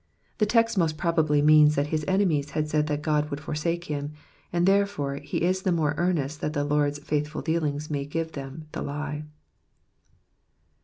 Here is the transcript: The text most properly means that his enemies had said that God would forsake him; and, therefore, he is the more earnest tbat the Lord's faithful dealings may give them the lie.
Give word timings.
The 0.39 0.47
text 0.47 0.79
most 0.79 0.97
properly 0.97 1.43
means 1.43 1.75
that 1.75 1.85
his 1.93 2.03
enemies 2.07 2.49
had 2.57 2.67
said 2.67 2.87
that 2.87 3.03
God 3.03 3.29
would 3.29 3.39
forsake 3.39 3.83
him; 3.83 4.13
and, 4.51 4.65
therefore, 4.65 5.17
he 5.17 5.43
is 5.43 5.61
the 5.61 5.71
more 5.71 5.93
earnest 5.95 6.41
tbat 6.41 6.53
the 6.53 6.63
Lord's 6.63 6.97
faithful 6.97 7.43
dealings 7.43 7.91
may 7.91 8.05
give 8.05 8.31
them 8.31 8.65
the 8.71 8.81
lie. 8.81 9.25